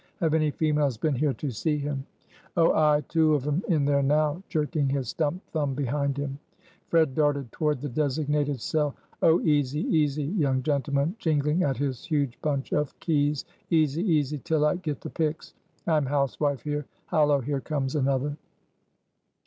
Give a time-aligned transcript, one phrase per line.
[0.19, 2.07] Have any females been here to see him?"
[2.57, 6.39] "Oh, ay, two of 'em in there now;" jerking his stumped thumb behind him.
[6.87, 8.95] Fred darted toward the designated cell.
[9.21, 14.65] "Oh, easy, easy, young gentleman" jingling at his huge bunch of keys "easy, easy, till
[14.65, 15.53] I get the picks
[15.85, 16.87] I'm housewife here.
[17.05, 18.37] Hallo, here comes another."